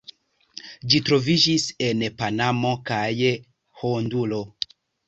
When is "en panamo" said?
1.89-2.75